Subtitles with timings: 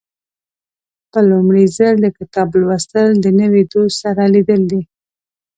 [1.11, 4.81] په لومړي ځل د کتاب لوستل د نوي دوست سره لیدل دي.